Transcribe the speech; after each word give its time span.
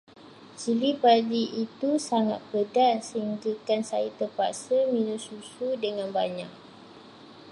Cili 0.59 0.91
padi 1.03 1.43
itu 1.65 1.91
sangat 2.09 2.41
pedas, 2.51 3.03
hinggakan 3.17 3.81
saya 3.89 4.09
terpaksa 4.19 4.77
minum 4.93 5.19
susu 5.27 5.67
dengan 5.85 6.09
banyak. 6.17 6.49